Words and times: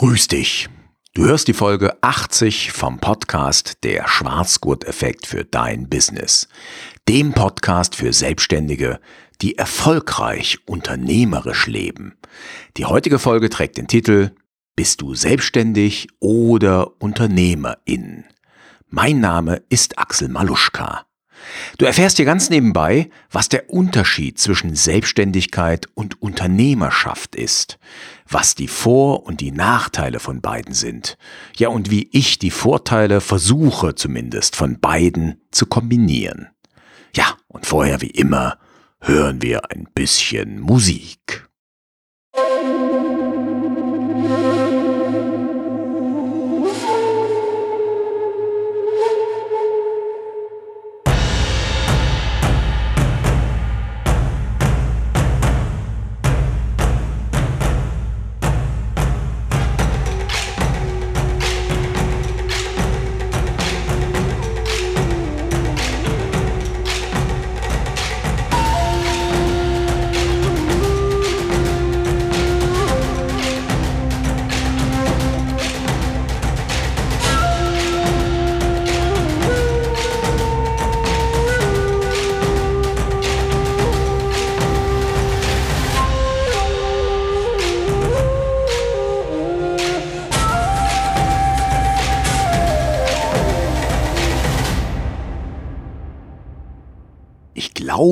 Grüß 0.00 0.28
dich. 0.28 0.70
Du 1.12 1.26
hörst 1.26 1.46
die 1.46 1.52
Folge 1.52 2.02
80 2.02 2.72
vom 2.72 3.00
Podcast 3.00 3.84
Der 3.84 4.08
Schwarzgurt-Effekt 4.08 5.26
für 5.26 5.44
dein 5.44 5.90
Business. 5.90 6.48
Dem 7.06 7.34
Podcast 7.34 7.96
für 7.96 8.14
Selbstständige, 8.14 8.98
die 9.42 9.58
erfolgreich 9.58 10.56
unternehmerisch 10.64 11.66
leben. 11.66 12.16
Die 12.78 12.86
heutige 12.86 13.18
Folge 13.18 13.50
trägt 13.50 13.76
den 13.76 13.88
Titel 13.88 14.30
Bist 14.74 15.02
du 15.02 15.14
selbstständig 15.14 16.08
oder 16.18 16.98
Unternehmerin? 17.02 18.24
Mein 18.88 19.20
Name 19.20 19.62
ist 19.68 19.98
Axel 19.98 20.30
Maluschka. 20.30 21.09
Du 21.78 21.84
erfährst 21.84 22.16
hier 22.16 22.26
ganz 22.26 22.50
nebenbei, 22.50 23.10
was 23.30 23.48
der 23.48 23.70
Unterschied 23.70 24.38
zwischen 24.38 24.74
Selbstständigkeit 24.74 25.86
und 25.94 26.20
Unternehmerschaft 26.20 27.34
ist, 27.34 27.78
was 28.28 28.54
die 28.54 28.68
Vor- 28.68 29.26
und 29.26 29.40
die 29.40 29.52
Nachteile 29.52 30.20
von 30.20 30.40
beiden 30.40 30.74
sind, 30.74 31.16
ja 31.56 31.68
und 31.68 31.90
wie 31.90 32.08
ich 32.12 32.38
die 32.38 32.50
Vorteile 32.50 33.20
versuche 33.20 33.94
zumindest 33.94 34.56
von 34.56 34.80
beiden 34.80 35.40
zu 35.50 35.66
kombinieren. 35.66 36.48
Ja, 37.14 37.36
und 37.48 37.66
vorher 37.66 38.00
wie 38.00 38.10
immer 38.10 38.58
hören 39.00 39.42
wir 39.42 39.70
ein 39.70 39.88
bisschen 39.94 40.60
Musik. 40.60 41.49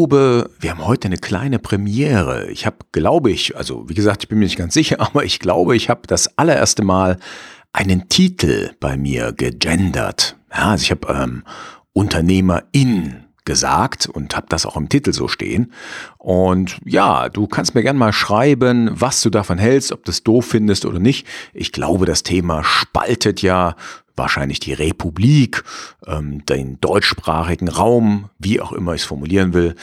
Glaube, 0.09 0.51
wir 0.61 0.70
haben 0.70 0.87
heute 0.87 1.06
eine 1.09 1.19
kleine 1.19 1.59
Premiere. 1.59 2.51
Ich 2.51 2.64
habe, 2.64 2.78
glaube 2.92 3.31
ich, 3.31 3.56
also 3.56 3.89
wie 3.89 3.95
gesagt, 3.95 4.23
ich 4.23 4.28
bin 4.28 4.39
mir 4.39 4.47
nicht 4.47 4.56
ganz 4.56 4.73
sicher, 4.73 5.01
aber 5.01 5.25
ich 5.25 5.39
glaube, 5.39 5.77
ich 5.77 5.91
habe 5.91 6.03
das 6.06 6.39
allererste 6.39 6.83
Mal 6.83 7.19
einen 7.73 8.09
Titel 8.09 8.70
bei 8.81 8.97
mir 8.97 9.33
gegendert. 9.33 10.36
Ja, 10.51 10.70
also 10.70 10.83
ich 10.83 10.91
habe 10.91 11.12
ähm, 11.12 11.45
Unternehmerin 11.92 13.25
gesagt 13.45 14.06
und 14.06 14.34
habe 14.34 14.47
das 14.48 14.64
auch 14.64 14.77
im 14.77 14.89
Titel 14.89 15.12
so 15.12 15.29
stehen. 15.29 15.73
Und 16.17 16.79
ja, 16.84 17.29
du 17.29 17.47
kannst 17.47 17.75
mir 17.75 17.83
gerne 17.83 17.98
mal 17.98 18.12
schreiben, 18.12 18.91
was 18.92 19.20
du 19.20 19.29
davon 19.29 19.59
hältst, 19.59 19.92
ob 19.92 20.05
du 20.05 20.11
es 20.11 20.23
doof 20.23 20.47
findest 20.47 20.86
oder 20.86 20.98
nicht. 21.01 21.27
Ich 21.53 21.73
glaube, 21.73 22.06
das 22.06 22.23
Thema 22.23 22.64
spaltet 22.64 23.42
ja 23.42 23.77
wahrscheinlich 24.19 24.61
die 24.61 24.72
Republik, 24.72 25.64
ähm, 26.06 26.44
den 26.47 26.80
deutschsprachigen 26.80 27.69
Raum, 27.69 28.30
wie 28.38 28.61
auch 28.61 28.72
immer 28.72 28.94
ich 28.94 29.02
es 29.02 29.06
formulieren 29.06 29.55
will. 29.55 29.74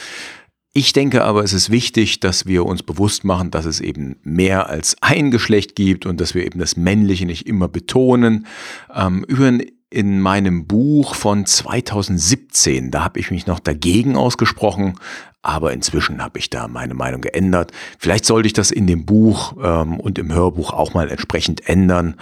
Ich 0.72 0.92
denke 0.92 1.24
aber, 1.24 1.42
es 1.42 1.54
ist 1.54 1.70
wichtig, 1.70 2.20
dass 2.20 2.44
wir 2.44 2.66
uns 2.66 2.82
bewusst 2.82 3.24
machen, 3.24 3.50
dass 3.50 3.64
es 3.64 3.80
eben 3.80 4.16
mehr 4.22 4.68
als 4.68 4.94
ein 5.00 5.30
Geschlecht 5.30 5.74
gibt 5.74 6.04
und 6.04 6.20
dass 6.20 6.34
wir 6.34 6.44
eben 6.44 6.58
das 6.58 6.76
Männliche 6.76 7.24
nicht 7.24 7.48
immer 7.48 7.66
betonen. 7.66 8.46
Ähm, 8.94 9.24
über 9.26 9.50
in 9.88 10.20
meinem 10.20 10.66
Buch 10.66 11.14
von 11.14 11.46
2017, 11.46 12.90
da 12.90 13.04
habe 13.04 13.20
ich 13.20 13.30
mich 13.30 13.46
noch 13.46 13.60
dagegen 13.60 14.16
ausgesprochen, 14.16 14.98
aber 15.40 15.72
inzwischen 15.72 16.22
habe 16.22 16.38
ich 16.38 16.50
da 16.50 16.68
meine 16.68 16.92
Meinung 16.92 17.22
geändert. 17.22 17.72
Vielleicht 17.98 18.26
sollte 18.26 18.48
ich 18.48 18.52
das 18.52 18.70
in 18.70 18.86
dem 18.86 19.06
Buch 19.06 19.54
ähm, 19.62 19.98
und 19.98 20.18
im 20.18 20.30
Hörbuch 20.30 20.72
auch 20.72 20.92
mal 20.92 21.08
entsprechend 21.10 21.68
ändern. 21.68 22.16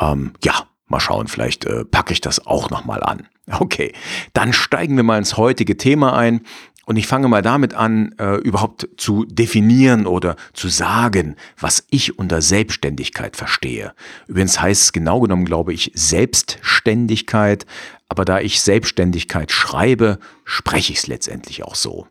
Ähm, 0.00 0.32
ja, 0.42 0.66
Mal 0.90 1.00
schauen, 1.00 1.28
vielleicht 1.28 1.64
äh, 1.64 1.84
packe 1.84 2.12
ich 2.12 2.20
das 2.20 2.46
auch 2.46 2.68
nochmal 2.70 3.02
an. 3.02 3.26
Okay, 3.58 3.92
dann 4.32 4.52
steigen 4.52 4.94
wir 4.94 5.02
mal 5.02 5.18
ins 5.18 5.36
heutige 5.36 5.76
Thema 5.76 6.16
ein. 6.16 6.42
Und 6.86 6.96
ich 6.96 7.08
fange 7.08 7.26
mal 7.26 7.42
damit 7.42 7.74
an, 7.74 8.14
äh, 8.18 8.36
überhaupt 8.36 8.88
zu 8.96 9.24
definieren 9.24 10.06
oder 10.06 10.36
zu 10.52 10.68
sagen, 10.68 11.34
was 11.58 11.84
ich 11.90 12.16
unter 12.18 12.42
Selbstständigkeit 12.42 13.36
verstehe. 13.36 13.92
Übrigens 14.28 14.60
heißt 14.60 14.82
es 14.82 14.92
genau 14.92 15.18
genommen, 15.18 15.44
glaube 15.44 15.72
ich, 15.72 15.90
Selbstständigkeit. 15.94 17.66
Aber 18.08 18.24
da 18.24 18.38
ich 18.38 18.60
Selbstständigkeit 18.60 19.50
schreibe, 19.50 20.20
spreche 20.44 20.92
ich 20.92 21.00
es 21.00 21.06
letztendlich 21.08 21.64
auch 21.64 21.74
so. 21.74 22.06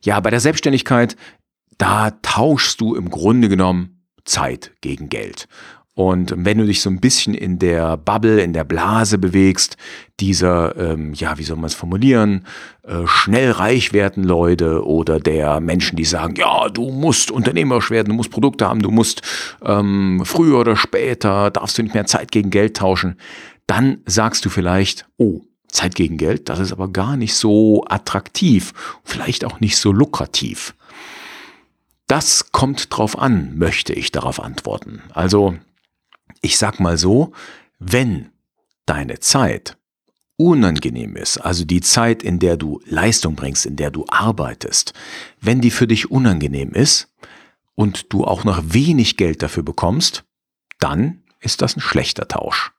Ja, 0.00 0.20
bei 0.20 0.30
der 0.30 0.40
Selbstständigkeit, 0.40 1.16
da 1.76 2.10
tauschst 2.22 2.80
du 2.80 2.94
im 2.94 3.10
Grunde 3.10 3.48
genommen 3.48 4.04
Zeit 4.24 4.72
gegen 4.80 5.08
Geld. 5.08 5.48
Und 5.98 6.32
wenn 6.36 6.58
du 6.58 6.64
dich 6.64 6.80
so 6.80 6.90
ein 6.90 7.00
bisschen 7.00 7.34
in 7.34 7.58
der 7.58 7.96
Bubble, 7.96 8.40
in 8.40 8.52
der 8.52 8.62
Blase 8.62 9.18
bewegst, 9.18 9.76
dieser, 10.20 10.76
ähm, 10.76 11.12
ja, 11.12 11.38
wie 11.38 11.42
soll 11.42 11.56
man 11.56 11.64
es 11.64 11.74
formulieren, 11.74 12.46
äh, 12.84 13.04
schnell 13.06 13.50
reich 13.50 13.92
werden 13.92 14.22
Leute 14.22 14.86
oder 14.86 15.18
der 15.18 15.58
Menschen, 15.58 15.96
die 15.96 16.04
sagen, 16.04 16.36
ja, 16.36 16.68
du 16.68 16.92
musst 16.92 17.32
unternehmerisch 17.32 17.90
werden, 17.90 18.10
du 18.10 18.14
musst 18.14 18.30
Produkte 18.30 18.68
haben, 18.68 18.80
du 18.80 18.92
musst 18.92 19.22
ähm, 19.60 20.22
früher 20.24 20.60
oder 20.60 20.76
später, 20.76 21.50
darfst 21.50 21.76
du 21.78 21.82
nicht 21.82 21.94
mehr 21.94 22.06
Zeit 22.06 22.30
gegen 22.30 22.50
Geld 22.50 22.76
tauschen, 22.76 23.16
dann 23.66 23.98
sagst 24.06 24.44
du 24.44 24.50
vielleicht, 24.50 25.08
oh, 25.16 25.40
Zeit 25.66 25.96
gegen 25.96 26.16
Geld, 26.16 26.48
das 26.48 26.60
ist 26.60 26.70
aber 26.70 26.92
gar 26.92 27.16
nicht 27.16 27.34
so 27.34 27.84
attraktiv, 27.88 28.72
vielleicht 29.02 29.44
auch 29.44 29.58
nicht 29.58 29.76
so 29.76 29.90
lukrativ. 29.90 30.76
Das 32.06 32.52
kommt 32.52 32.96
drauf 32.96 33.18
an, 33.18 33.58
möchte 33.58 33.92
ich 33.94 34.12
darauf 34.12 34.40
antworten. 34.40 35.02
Also 35.12 35.56
ich 36.40 36.58
sag 36.58 36.80
mal 36.80 36.98
so, 36.98 37.32
wenn 37.78 38.30
deine 38.86 39.20
Zeit 39.20 39.76
unangenehm 40.36 41.16
ist, 41.16 41.38
also 41.38 41.64
die 41.64 41.80
Zeit, 41.80 42.22
in 42.22 42.38
der 42.38 42.56
du 42.56 42.80
Leistung 42.86 43.34
bringst, 43.34 43.66
in 43.66 43.76
der 43.76 43.90
du 43.90 44.04
arbeitest, 44.08 44.94
wenn 45.40 45.60
die 45.60 45.70
für 45.70 45.86
dich 45.86 46.10
unangenehm 46.10 46.72
ist 46.72 47.12
und 47.74 48.12
du 48.12 48.24
auch 48.24 48.44
noch 48.44 48.62
wenig 48.64 49.16
Geld 49.16 49.42
dafür 49.42 49.64
bekommst, 49.64 50.24
dann 50.78 51.22
ist 51.40 51.60
das 51.60 51.76
ein 51.76 51.80
schlechter 51.80 52.28
Tausch. 52.28 52.72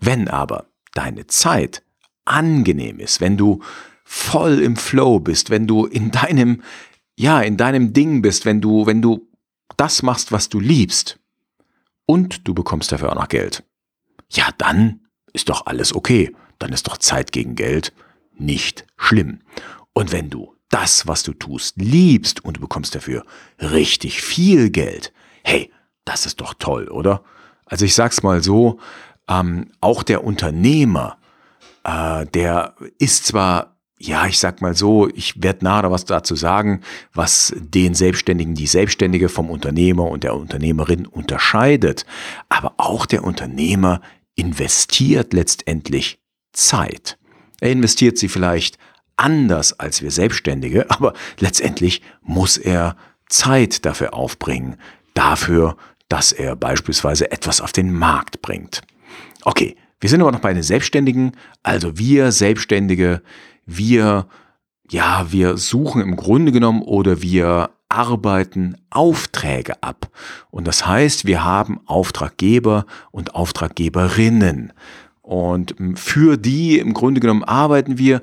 Wenn 0.00 0.28
aber 0.28 0.66
deine 0.94 1.26
Zeit 1.26 1.82
angenehm 2.24 2.98
ist, 2.98 3.20
wenn 3.20 3.36
du 3.36 3.62
voll 4.04 4.60
im 4.60 4.76
Flow 4.76 5.20
bist, 5.20 5.50
wenn 5.50 5.66
du 5.66 5.84
in 5.84 6.10
deinem, 6.10 6.62
ja, 7.16 7.40
in 7.40 7.56
deinem 7.56 7.92
Ding 7.92 8.22
bist, 8.22 8.46
wenn 8.46 8.60
du, 8.60 8.86
wenn 8.86 9.02
du 9.02 9.28
das 9.76 10.02
machst, 10.02 10.32
was 10.32 10.48
du 10.48 10.60
liebst, 10.60 11.18
und 12.06 12.46
du 12.46 12.54
bekommst 12.54 12.92
dafür 12.92 13.10
auch 13.10 13.16
noch 13.16 13.28
Geld. 13.28 13.64
Ja, 14.30 14.48
dann 14.58 15.00
ist 15.32 15.48
doch 15.48 15.66
alles 15.66 15.94
okay. 15.94 16.34
Dann 16.58 16.72
ist 16.72 16.88
doch 16.88 16.96
Zeit 16.96 17.32
gegen 17.32 17.54
Geld 17.54 17.92
nicht 18.34 18.86
schlimm. 18.96 19.40
Und 19.92 20.12
wenn 20.12 20.30
du 20.30 20.54
das, 20.68 21.06
was 21.06 21.22
du 21.22 21.32
tust, 21.32 21.76
liebst 21.76 22.44
und 22.44 22.56
du 22.56 22.60
bekommst 22.60 22.94
dafür 22.94 23.24
richtig 23.60 24.22
viel 24.22 24.70
Geld, 24.70 25.12
hey, 25.44 25.72
das 26.04 26.26
ist 26.26 26.40
doch 26.40 26.54
toll, 26.54 26.88
oder? 26.88 27.22
Also 27.66 27.84
ich 27.84 27.94
sag's 27.94 28.22
mal 28.22 28.42
so, 28.42 28.78
ähm, 29.28 29.72
auch 29.80 30.02
der 30.02 30.24
Unternehmer, 30.24 31.18
äh, 31.84 32.26
der 32.26 32.74
ist 32.98 33.26
zwar 33.26 33.75
ja, 33.98 34.26
ich 34.26 34.38
sag 34.38 34.60
mal 34.60 34.74
so, 34.74 35.08
ich 35.08 35.42
werde 35.42 35.64
nachher 35.64 35.90
was 35.90 36.04
dazu 36.04 36.36
sagen, 36.36 36.82
was 37.14 37.54
den 37.56 37.94
Selbstständigen, 37.94 38.54
die 38.54 38.66
Selbstständige 38.66 39.28
vom 39.28 39.48
Unternehmer 39.48 40.10
und 40.10 40.22
der 40.22 40.34
Unternehmerin 40.34 41.06
unterscheidet. 41.06 42.04
Aber 42.48 42.74
auch 42.76 43.06
der 43.06 43.24
Unternehmer 43.24 44.02
investiert 44.34 45.32
letztendlich 45.32 46.20
Zeit. 46.52 47.18
Er 47.60 47.72
investiert 47.72 48.18
sie 48.18 48.28
vielleicht 48.28 48.78
anders 49.16 49.78
als 49.80 50.02
wir 50.02 50.10
Selbstständige, 50.10 50.90
aber 50.90 51.14
letztendlich 51.38 52.02
muss 52.22 52.58
er 52.58 52.96
Zeit 53.28 53.86
dafür 53.86 54.14
aufbringen, 54.14 54.76
dafür, 55.14 55.76
dass 56.08 56.32
er 56.32 56.54
beispielsweise 56.54 57.32
etwas 57.32 57.60
auf 57.60 57.72
den 57.72 57.92
Markt 57.92 58.42
bringt. 58.42 58.82
Okay, 59.42 59.76
wir 60.00 60.10
sind 60.10 60.20
aber 60.20 60.32
noch 60.32 60.40
bei 60.40 60.52
den 60.52 60.62
Selbstständigen, 60.62 61.32
also 61.62 61.98
wir 61.98 62.30
Selbstständige, 62.30 63.22
wir, 63.66 64.26
ja, 64.90 65.26
wir 65.30 65.56
suchen 65.58 66.00
im 66.00 66.16
Grunde 66.16 66.52
genommen 66.52 66.82
oder 66.82 67.20
wir 67.22 67.70
arbeiten 67.88 68.76
Aufträge 68.90 69.82
ab. 69.82 70.10
Und 70.50 70.66
das 70.66 70.86
heißt, 70.86 71.24
wir 71.24 71.44
haben 71.44 71.80
Auftraggeber 71.86 72.86
und 73.10 73.34
Auftraggeberinnen. 73.34 74.72
Und 75.22 75.74
für 75.96 76.36
die 76.36 76.78
im 76.78 76.94
Grunde 76.94 77.20
genommen 77.20 77.44
arbeiten 77.44 77.98
wir 77.98 78.22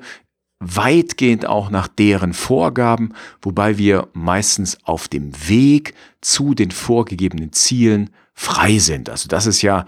weitgehend 0.60 1.46
auch 1.46 1.70
nach 1.70 1.88
deren 1.88 2.32
Vorgaben, 2.32 3.12
wobei 3.42 3.76
wir 3.76 4.08
meistens 4.14 4.78
auf 4.84 5.08
dem 5.08 5.32
Weg 5.48 5.94
zu 6.20 6.54
den 6.54 6.70
vorgegebenen 6.70 7.52
Zielen 7.52 8.10
frei 8.32 8.78
sind. 8.78 9.10
Also 9.10 9.28
das 9.28 9.46
ist 9.46 9.62
ja, 9.62 9.84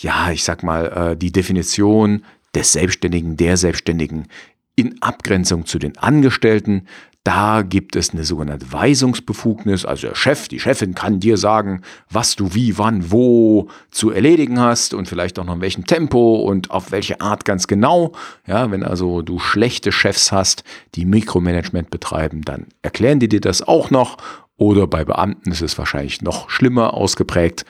ja, 0.00 0.30
ich 0.30 0.44
sag 0.44 0.62
mal, 0.62 0.86
äh, 1.12 1.16
die 1.16 1.32
Definition 1.32 2.24
des 2.54 2.72
Selbstständigen, 2.72 3.36
der 3.36 3.56
Selbstständigen 3.56 4.28
in 4.76 5.00
Abgrenzung 5.02 5.66
zu 5.66 5.78
den 5.78 5.96
Angestellten. 5.98 6.86
Da 7.24 7.62
gibt 7.62 7.96
es 7.96 8.10
eine 8.10 8.24
sogenannte 8.24 8.70
Weisungsbefugnis. 8.70 9.86
Also 9.86 10.08
der 10.08 10.14
Chef, 10.14 10.46
die 10.48 10.60
Chefin 10.60 10.94
kann 10.94 11.20
dir 11.20 11.38
sagen, 11.38 11.80
was 12.10 12.36
du 12.36 12.54
wie, 12.54 12.76
wann, 12.76 13.10
wo 13.10 13.68
zu 13.90 14.10
erledigen 14.10 14.60
hast 14.60 14.92
und 14.92 15.08
vielleicht 15.08 15.38
auch 15.38 15.44
noch 15.44 15.54
in 15.54 15.62
welchem 15.62 15.86
Tempo 15.86 16.36
und 16.36 16.70
auf 16.70 16.92
welche 16.92 17.22
Art 17.22 17.46
ganz 17.46 17.66
genau. 17.66 18.12
Ja, 18.46 18.70
wenn 18.70 18.82
also 18.82 19.22
du 19.22 19.38
schlechte 19.38 19.90
Chefs 19.90 20.32
hast, 20.32 20.64
die 20.96 21.06
Mikromanagement 21.06 21.88
betreiben, 21.88 22.42
dann 22.42 22.66
erklären 22.82 23.20
die 23.20 23.28
dir 23.28 23.40
das 23.40 23.62
auch 23.62 23.90
noch. 23.90 24.18
Oder 24.56 24.86
bei 24.86 25.04
Beamten 25.04 25.50
ist 25.50 25.62
es 25.62 25.78
wahrscheinlich 25.78 26.20
noch 26.20 26.50
schlimmer 26.50 26.92
ausgeprägt. 26.92 27.64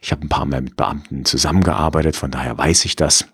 Ich 0.00 0.12
habe 0.12 0.24
ein 0.24 0.28
paar 0.28 0.46
Mal 0.46 0.62
mit 0.62 0.76
Beamten 0.76 1.24
zusammengearbeitet, 1.24 2.14
von 2.14 2.30
daher 2.30 2.56
weiß 2.56 2.84
ich 2.84 2.94
das. 2.94 3.26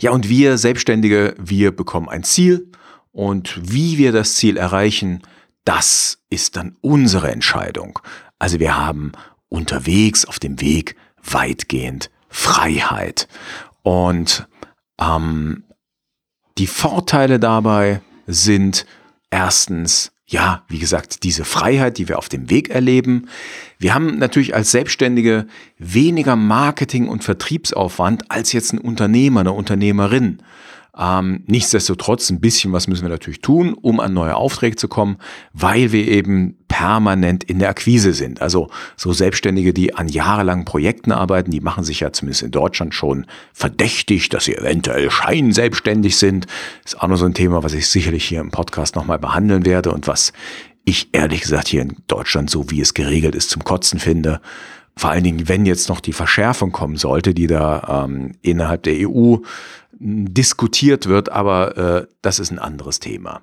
Ja, 0.00 0.10
und 0.10 0.28
wir 0.28 0.58
Selbstständige, 0.58 1.34
wir 1.38 1.74
bekommen 1.74 2.08
ein 2.08 2.22
Ziel 2.22 2.70
und 3.12 3.58
wie 3.62 3.98
wir 3.98 4.12
das 4.12 4.36
Ziel 4.36 4.56
erreichen, 4.56 5.22
das 5.64 6.18
ist 6.30 6.56
dann 6.56 6.76
unsere 6.80 7.30
Entscheidung. 7.30 7.98
Also 8.38 8.60
wir 8.60 8.76
haben 8.76 9.12
unterwegs 9.48 10.24
auf 10.24 10.38
dem 10.38 10.60
Weg 10.60 10.96
weitgehend 11.22 12.10
Freiheit. 12.28 13.28
Und 13.82 14.46
ähm, 15.00 15.64
die 16.58 16.66
Vorteile 16.66 17.38
dabei 17.40 18.00
sind 18.26 18.86
erstens, 19.30 20.12
ja, 20.28 20.64
wie 20.68 20.80
gesagt, 20.80 21.22
diese 21.22 21.44
Freiheit, 21.44 21.98
die 21.98 22.08
wir 22.08 22.18
auf 22.18 22.28
dem 22.28 22.50
Weg 22.50 22.68
erleben. 22.68 23.28
Wir 23.78 23.94
haben 23.94 24.18
natürlich 24.18 24.54
als 24.56 24.72
Selbstständige 24.72 25.46
weniger 25.78 26.34
Marketing- 26.34 27.08
und 27.08 27.22
Vertriebsaufwand 27.22 28.30
als 28.30 28.52
jetzt 28.52 28.72
ein 28.72 28.78
Unternehmer, 28.78 29.40
eine 29.40 29.52
Unternehmerin. 29.52 30.38
Ähm, 30.98 31.44
nichtsdestotrotz, 31.46 32.30
ein 32.30 32.40
bisschen 32.40 32.72
was 32.72 32.88
müssen 32.88 33.02
wir 33.02 33.10
natürlich 33.10 33.42
tun, 33.42 33.74
um 33.74 34.00
an 34.00 34.14
neue 34.14 34.34
Aufträge 34.34 34.76
zu 34.76 34.88
kommen, 34.88 35.18
weil 35.52 35.92
wir 35.92 36.08
eben 36.08 36.56
permanent 36.68 37.44
in 37.44 37.58
der 37.58 37.68
Akquise 37.68 38.14
sind. 38.14 38.40
Also 38.40 38.68
so 38.96 39.12
Selbstständige, 39.12 39.74
die 39.74 39.94
an 39.94 40.08
jahrelangen 40.08 40.64
Projekten 40.64 41.12
arbeiten, 41.12 41.50
die 41.50 41.60
machen 41.60 41.84
sich 41.84 42.00
ja 42.00 42.12
zumindest 42.12 42.42
in 42.42 42.50
Deutschland 42.50 42.94
schon 42.94 43.26
verdächtig, 43.52 44.30
dass 44.30 44.44
sie 44.44 44.56
eventuell 44.56 45.10
scheinselbstständig 45.10 46.16
sind. 46.16 46.46
Ist 46.84 47.00
auch 47.00 47.08
noch 47.08 47.16
so 47.16 47.26
ein 47.26 47.34
Thema, 47.34 47.62
was 47.62 47.74
ich 47.74 47.88
sicherlich 47.88 48.24
hier 48.24 48.40
im 48.40 48.50
Podcast 48.50 48.96
nochmal 48.96 49.18
behandeln 49.18 49.66
werde 49.66 49.92
und 49.92 50.06
was 50.06 50.32
ich 50.86 51.08
ehrlich 51.12 51.42
gesagt 51.42 51.68
hier 51.68 51.82
in 51.82 51.96
Deutschland, 52.06 52.48
so 52.48 52.70
wie 52.70 52.80
es 52.80 52.94
geregelt 52.94 53.34
ist, 53.34 53.50
zum 53.50 53.64
Kotzen 53.64 53.98
finde. 53.98 54.40
Vor 54.98 55.10
allen 55.10 55.24
Dingen, 55.24 55.48
wenn 55.48 55.66
jetzt 55.66 55.88
noch 55.88 56.00
die 56.00 56.14
Verschärfung 56.14 56.72
kommen 56.72 56.96
sollte, 56.96 57.34
die 57.34 57.46
da 57.46 58.04
ähm, 58.06 58.32
innerhalb 58.42 58.82
der 58.84 59.08
EU 59.08 59.36
diskutiert 59.98 61.06
wird, 61.06 61.30
aber 61.30 61.76
äh, 61.76 62.06
das 62.22 62.38
ist 62.38 62.50
ein 62.50 62.58
anderes 62.58 62.98
Thema. 62.98 63.42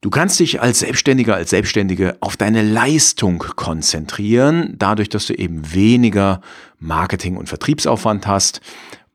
Du 0.00 0.10
kannst 0.10 0.38
dich 0.38 0.60
als 0.60 0.80
Selbstständiger, 0.80 1.34
als 1.34 1.50
Selbstständige 1.50 2.16
auf 2.20 2.36
deine 2.36 2.62
Leistung 2.62 3.38
konzentrieren, 3.56 4.74
dadurch, 4.78 5.08
dass 5.08 5.26
du 5.26 5.34
eben 5.34 5.74
weniger 5.74 6.40
Marketing- 6.78 7.36
und 7.36 7.48
Vertriebsaufwand 7.48 8.26
hast 8.28 8.60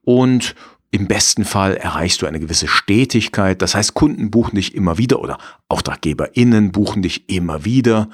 und 0.03 0.55
im 0.91 1.07
besten 1.07 1.45
Fall 1.45 1.75
erreichst 1.75 2.21
du 2.21 2.27
eine 2.27 2.39
gewisse 2.39 2.67
Stetigkeit. 2.67 3.61
Das 3.61 3.73
heißt, 3.73 3.95
Kunden 3.95 4.29
buchen 4.29 4.57
dich 4.57 4.75
immer 4.75 4.97
wieder 4.97 5.21
oder 5.21 5.39
AuftraggeberInnen 5.67 6.71
buchen 6.71 7.01
dich 7.01 7.29
immer 7.29 7.65
wieder. 7.65 8.09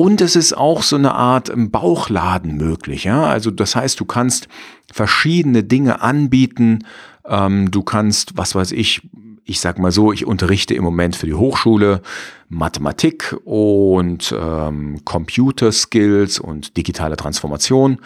Und 0.00 0.22
es 0.22 0.34
ist 0.34 0.56
auch 0.56 0.82
so 0.82 0.96
eine 0.96 1.12
Art 1.12 1.52
Bauchladen 1.54 2.56
möglich. 2.56 3.04
Ja? 3.04 3.24
Also 3.24 3.50
das 3.50 3.76
heißt, 3.76 4.00
du 4.00 4.06
kannst 4.06 4.48
verschiedene 4.90 5.62
Dinge 5.62 6.00
anbieten, 6.00 6.86
ähm, 7.26 7.70
du 7.70 7.82
kannst, 7.82 8.38
was 8.38 8.54
weiß 8.54 8.72
ich, 8.72 9.06
ich 9.44 9.60
sag 9.60 9.78
mal 9.78 9.92
so, 9.92 10.10
ich 10.10 10.24
unterrichte 10.24 10.72
im 10.72 10.84
Moment 10.84 11.16
für 11.16 11.26
die 11.26 11.34
Hochschule 11.34 12.00
Mathematik 12.48 13.36
und 13.44 14.34
ähm, 14.34 15.04
Computer 15.04 15.70
Skills 15.70 16.38
und 16.38 16.78
digitale 16.78 17.18
Transformation. 17.18 18.00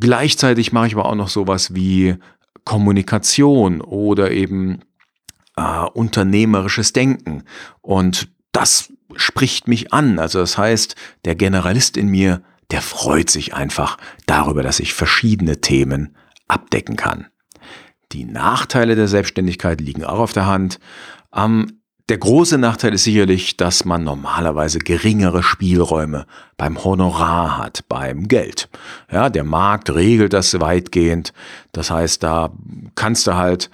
Gleichzeitig 0.00 0.72
mache 0.72 0.86
ich 0.86 0.94
aber 0.94 1.04
auch 1.04 1.16
noch 1.16 1.28
sowas 1.28 1.74
wie 1.74 2.16
Kommunikation 2.64 3.82
oder 3.82 4.30
eben 4.30 4.80
äh, 5.58 5.84
unternehmerisches 5.92 6.94
Denken. 6.94 7.42
Und 7.82 8.33
das 8.54 8.92
spricht 9.16 9.68
mich 9.68 9.92
an. 9.92 10.18
Also 10.18 10.38
das 10.38 10.56
heißt, 10.56 10.96
der 11.24 11.34
Generalist 11.34 11.96
in 11.96 12.08
mir, 12.08 12.42
der 12.70 12.80
freut 12.80 13.28
sich 13.28 13.54
einfach 13.54 13.98
darüber, 14.26 14.62
dass 14.62 14.80
ich 14.80 14.94
verschiedene 14.94 15.60
Themen 15.60 16.16
abdecken 16.48 16.96
kann. 16.96 17.26
Die 18.12 18.24
Nachteile 18.24 18.96
der 18.96 19.08
Selbstständigkeit 19.08 19.80
liegen 19.80 20.04
auch 20.04 20.20
auf 20.20 20.32
der 20.32 20.46
Hand. 20.46 20.78
Ähm, 21.34 21.80
der 22.10 22.18
große 22.18 22.58
Nachteil 22.58 22.92
ist 22.92 23.04
sicherlich, 23.04 23.56
dass 23.56 23.86
man 23.86 24.04
normalerweise 24.04 24.78
geringere 24.78 25.42
Spielräume 25.42 26.26
beim 26.56 26.84
Honorar 26.84 27.56
hat, 27.56 27.88
beim 27.88 28.28
Geld. 28.28 28.68
Ja, 29.10 29.30
der 29.30 29.44
Markt 29.44 29.90
regelt 29.90 30.34
das 30.34 30.60
weitgehend. 30.60 31.32
Das 31.72 31.90
heißt, 31.90 32.22
da 32.22 32.52
kannst 32.94 33.26
du 33.26 33.34
halt 33.34 33.70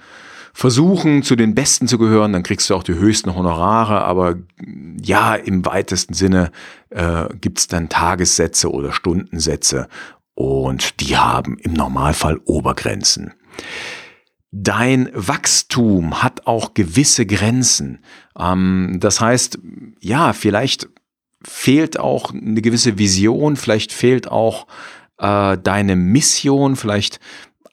versuchen, 0.53 1.23
zu 1.23 1.35
den 1.35 1.55
Besten 1.55 1.87
zu 1.87 1.97
gehören, 1.97 2.33
dann 2.33 2.43
kriegst 2.43 2.69
du 2.69 2.75
auch 2.75 2.83
die 2.83 2.95
höchsten 2.95 3.35
Honorare, 3.35 4.03
aber 4.03 4.35
ja, 5.01 5.35
im 5.35 5.65
weitesten 5.65 6.13
Sinne 6.13 6.51
äh, 6.89 7.25
gibt's 7.39 7.67
dann 7.67 7.89
Tagessätze 7.89 8.71
oder 8.71 8.91
Stundensätze 8.91 9.87
und 10.33 10.99
die 10.99 11.17
haben 11.17 11.57
im 11.59 11.73
Normalfall 11.73 12.39
Obergrenzen. 12.45 13.33
Dein 14.51 15.09
Wachstum 15.13 16.21
hat 16.21 16.45
auch 16.45 16.73
gewisse 16.73 17.25
Grenzen. 17.25 17.99
Ähm, 18.37 18.97
das 18.99 19.21
heißt, 19.21 19.59
ja, 20.01 20.33
vielleicht 20.33 20.89
fehlt 21.43 21.99
auch 21.99 22.33
eine 22.33 22.61
gewisse 22.61 22.97
Vision, 22.97 23.55
vielleicht 23.55 23.93
fehlt 23.93 24.27
auch 24.27 24.67
äh, 25.17 25.57
deine 25.57 25.95
Mission, 25.95 26.75
vielleicht 26.75 27.19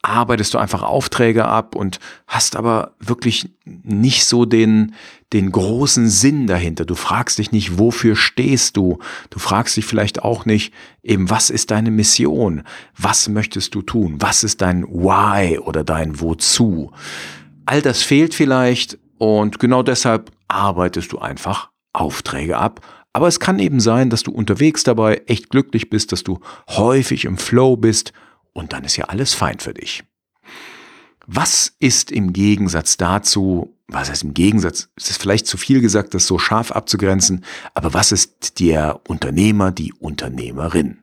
arbeitest 0.02 0.54
du 0.54 0.58
einfach 0.58 0.82
Aufträge 0.82 1.44
ab 1.44 1.74
und 1.74 1.98
hast 2.26 2.56
aber 2.56 2.94
wirklich 3.00 3.50
nicht 3.64 4.24
so 4.24 4.44
den, 4.44 4.94
den 5.32 5.50
großen 5.50 6.08
Sinn 6.08 6.46
dahinter. 6.46 6.84
Du 6.84 6.94
fragst 6.94 7.38
dich 7.38 7.52
nicht, 7.52 7.78
wofür 7.78 8.14
stehst 8.14 8.76
du? 8.76 8.98
Du 9.30 9.38
fragst 9.38 9.76
dich 9.76 9.84
vielleicht 9.84 10.22
auch 10.22 10.46
nicht, 10.46 10.72
eben, 11.02 11.30
was 11.30 11.50
ist 11.50 11.70
deine 11.70 11.90
Mission? 11.90 12.62
Was 12.96 13.28
möchtest 13.28 13.74
du 13.74 13.82
tun? 13.82 14.16
Was 14.20 14.44
ist 14.44 14.60
dein 14.60 14.84
Why 14.84 15.58
oder 15.58 15.84
dein 15.84 16.20
Wozu? 16.20 16.92
All 17.66 17.82
das 17.82 18.02
fehlt 18.02 18.34
vielleicht 18.34 18.98
und 19.18 19.58
genau 19.58 19.82
deshalb 19.82 20.30
arbeitest 20.46 21.12
du 21.12 21.18
einfach 21.18 21.70
Aufträge 21.92 22.56
ab. 22.56 22.80
Aber 23.12 23.26
es 23.26 23.40
kann 23.40 23.58
eben 23.58 23.80
sein, 23.80 24.10
dass 24.10 24.22
du 24.22 24.30
unterwegs 24.30 24.84
dabei 24.84 25.22
echt 25.26 25.50
glücklich 25.50 25.90
bist, 25.90 26.12
dass 26.12 26.22
du 26.22 26.38
häufig 26.68 27.24
im 27.24 27.36
Flow 27.36 27.76
bist 27.76 28.12
und 28.58 28.72
dann 28.72 28.84
ist 28.84 28.96
ja 28.96 29.04
alles 29.04 29.34
fein 29.34 29.60
für 29.60 29.72
dich. 29.72 30.04
Was 31.26 31.74
ist 31.78 32.10
im 32.10 32.32
Gegensatz 32.32 32.96
dazu, 32.96 33.76
was 33.86 34.10
heißt 34.10 34.24
im 34.24 34.34
Gegensatz, 34.34 34.88
ist 34.96 35.10
es 35.10 35.16
vielleicht 35.16 35.46
zu 35.46 35.56
viel 35.56 35.80
gesagt, 35.80 36.14
das 36.14 36.26
so 36.26 36.38
scharf 36.38 36.72
abzugrenzen, 36.72 37.44
aber 37.74 37.94
was 37.94 38.12
ist 38.12 38.60
der 38.60 39.00
Unternehmer, 39.08 39.70
die 39.70 39.92
Unternehmerin? 39.92 40.98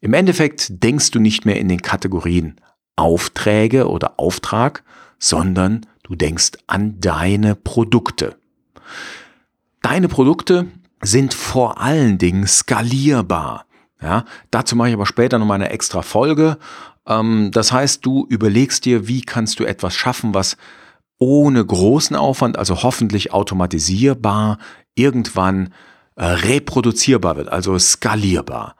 Im 0.00 0.12
Endeffekt 0.12 0.82
denkst 0.82 1.12
du 1.12 1.20
nicht 1.20 1.46
mehr 1.46 1.58
in 1.58 1.68
den 1.68 1.80
Kategorien 1.80 2.60
Aufträge 2.96 3.88
oder 3.88 4.18
Auftrag, 4.18 4.84
sondern 5.18 5.86
du 6.02 6.14
denkst 6.14 6.52
an 6.66 7.00
deine 7.00 7.54
Produkte. 7.54 8.36
Deine 9.82 10.08
Produkte 10.08 10.66
sind 11.02 11.34
vor 11.34 11.80
allen 11.80 12.18
Dingen 12.18 12.46
skalierbar. 12.46 13.65
Ja, 14.00 14.24
dazu 14.50 14.76
mache 14.76 14.88
ich 14.88 14.94
aber 14.94 15.06
später 15.06 15.38
noch 15.38 15.46
mal 15.46 15.54
eine 15.54 15.70
extra 15.70 16.02
Folge. 16.02 16.58
Ähm, 17.06 17.50
das 17.52 17.72
heißt, 17.72 18.04
du 18.04 18.26
überlegst 18.28 18.84
dir, 18.84 19.08
wie 19.08 19.22
kannst 19.22 19.58
du 19.60 19.64
etwas 19.64 19.94
schaffen, 19.94 20.34
was 20.34 20.56
ohne 21.18 21.64
großen 21.64 22.14
Aufwand, 22.14 22.58
also 22.58 22.82
hoffentlich 22.82 23.32
automatisierbar, 23.32 24.58
irgendwann 24.94 25.72
äh, 26.16 26.24
reproduzierbar 26.24 27.36
wird, 27.36 27.48
also 27.48 27.78
skalierbar. 27.78 28.76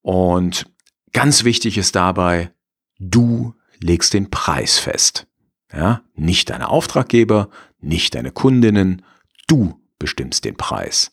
Und 0.00 0.66
ganz 1.12 1.44
wichtig 1.44 1.76
ist 1.76 1.94
dabei, 1.94 2.52
du 2.98 3.54
legst 3.80 4.14
den 4.14 4.30
Preis 4.30 4.78
fest. 4.78 5.26
Ja, 5.72 6.02
nicht 6.14 6.50
deine 6.50 6.68
Auftraggeber, 6.68 7.48
nicht 7.80 8.14
deine 8.14 8.30
Kundinnen, 8.30 9.02
du 9.46 9.80
bestimmst 9.98 10.44
den 10.44 10.56
Preis. 10.56 11.12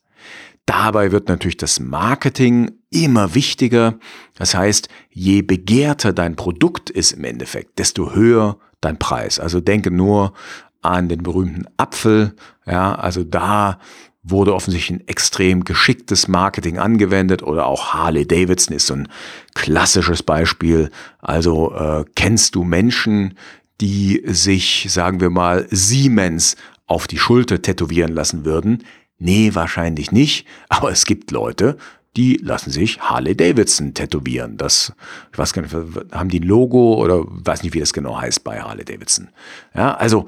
Dabei 0.65 1.11
wird 1.11 1.27
natürlich 1.27 1.57
das 1.57 1.79
Marketing 1.79 2.71
immer 2.91 3.33
wichtiger. 3.33 3.97
Das 4.35 4.53
heißt, 4.53 4.89
je 5.09 5.41
begehrter 5.41 6.13
dein 6.13 6.35
Produkt 6.35 6.89
ist 6.89 7.13
im 7.13 7.23
Endeffekt, 7.23 7.79
desto 7.79 8.13
höher 8.13 8.57
dein 8.81 8.99
Preis. 8.99 9.39
Also 9.39 9.61
denke 9.61 9.89
nur 9.89 10.33
an 10.81 11.09
den 11.09 11.23
berühmten 11.23 11.65
Apfel. 11.77 12.35
Ja, 12.65 12.93
also 12.95 13.23
da 13.23 13.79
wurde 14.23 14.53
offensichtlich 14.53 14.99
ein 14.99 15.07
extrem 15.07 15.63
geschicktes 15.63 16.27
Marketing 16.27 16.77
angewendet 16.77 17.41
oder 17.41 17.65
auch 17.65 17.93
Harley 17.93 18.27
Davidson 18.27 18.75
ist 18.75 18.87
so 18.87 18.93
ein 18.93 19.07
klassisches 19.55 20.21
Beispiel. 20.21 20.91
Also 21.19 21.73
äh, 21.73 22.05
kennst 22.15 22.53
du 22.55 22.63
Menschen, 22.63 23.35
die 23.79 24.21
sich, 24.25 24.87
sagen 24.89 25.21
wir 25.21 25.31
mal, 25.31 25.65
Siemens 25.71 26.55
auf 26.85 27.07
die 27.07 27.17
Schulter 27.17 27.61
tätowieren 27.61 28.13
lassen 28.13 28.45
würden? 28.45 28.83
Nee, 29.17 29.51
wahrscheinlich 29.53 30.11
nicht, 30.11 30.45
aber 30.69 30.91
es 30.91 31.05
gibt 31.05 31.31
Leute, 31.31 31.77
die 32.17 32.37
lassen 32.37 32.71
sich 32.71 32.99
Harley 32.99 33.35
Davidson 33.35 33.93
tätowieren. 33.93 34.57
Das, 34.57 34.93
ich 35.31 35.37
weiß 35.37 35.53
gar 35.53 35.61
nicht, 35.61 35.73
haben 36.11 36.29
die 36.29 36.39
ein 36.39 36.47
Logo 36.47 36.95
oder 36.95 37.23
weiß 37.25 37.63
nicht, 37.63 37.73
wie 37.73 37.79
das 37.79 37.93
genau 37.93 38.19
heißt 38.19 38.43
bei 38.43 38.61
Harley 38.61 38.83
Davidson. 38.83 39.29
Ja, 39.73 39.93
also 39.93 40.25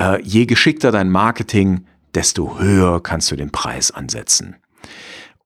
äh, 0.00 0.22
je 0.22 0.46
geschickter 0.46 0.92
dein 0.92 1.10
Marketing, 1.10 1.86
desto 2.14 2.58
höher 2.58 3.02
kannst 3.02 3.30
du 3.30 3.36
den 3.36 3.50
Preis 3.50 3.90
ansetzen. 3.90 4.56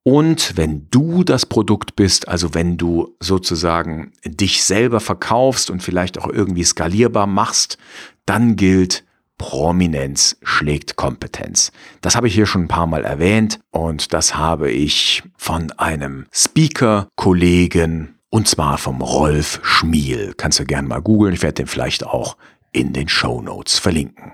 Und 0.03 0.57
wenn 0.57 0.87
du 0.91 1.23
das 1.23 1.45
Produkt 1.45 1.97
bist, 1.97 2.29
also 2.29 2.55
wenn 2.55 2.77
du 2.77 3.15
sozusagen 3.21 4.13
dich 4.25 4.65
selber 4.65 5.01
verkaufst 5.01 5.71
und 5.71 5.83
vielleicht 5.83 6.19
auch 6.19 6.29
irgendwie 6.29 6.65
skalierbar 6.65 7.27
machst, 7.27 7.79
dann 8.25 8.57
gilt, 8.57 9.05
Prominenz 9.39 10.37
schlägt 10.43 10.97
Kompetenz. 10.97 11.73
Das 12.01 12.17
habe 12.17 12.27
ich 12.27 12.35
hier 12.35 12.47
schon 12.47 12.65
ein 12.65 12.69
paar 12.69 12.87
Mal 12.87 13.05
erwähnt 13.05 13.61
und 13.71 14.13
das 14.13 14.35
habe 14.35 14.71
ich 14.71 15.23
von 15.37 15.73
einem 15.73 16.27
Speaker-Kollegen 16.33 18.19
und 18.31 18.49
zwar 18.49 18.77
vom 18.77 19.01
Rolf 19.01 19.61
Schmiel. 19.63 20.35
Kannst 20.37 20.59
du 20.59 20.65
gerne 20.65 20.89
mal 20.89 21.01
googeln. 21.01 21.33
Ich 21.33 21.43
werde 21.43 21.55
den 21.55 21.67
vielleicht 21.67 22.05
auch 22.05 22.37
in 22.73 22.93
den 22.93 23.09
Show 23.09 23.41
Notes 23.41 23.79
verlinken. 23.79 24.33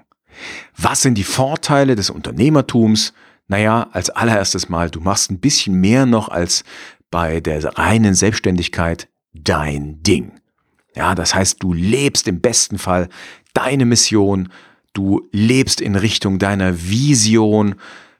Was 0.77 1.03
sind 1.03 1.17
die 1.17 1.25
Vorteile 1.25 1.95
des 1.95 2.11
Unternehmertums? 2.11 3.13
Naja, 3.47 3.89
als 3.93 4.11
allererstes 4.11 4.69
Mal, 4.69 4.91
du 4.91 5.01
machst 5.01 5.31
ein 5.31 5.39
bisschen 5.39 5.75
mehr 5.75 6.07
noch 6.07 6.29
als 6.29 6.65
bei 7.11 7.41
der 7.41 7.63
reinen 7.79 8.15
Selbstständigkeit 8.15 9.09
dein 9.33 10.03
Ding. 10.03 10.33
Ja, 10.97 11.15
das 11.15 11.35
heißt, 11.35 11.63
du 11.63 11.73
lebst 11.73 12.27
im 12.27 12.41
besten 12.41 12.79
Fall 12.79 13.09
deine 13.53 13.85
Mission, 13.85 14.49
du 14.95 15.29
lebst 15.31 15.81
in 15.81 15.97
Richtung 15.97 16.39
deiner 16.39 16.89
Vision, 16.89 17.75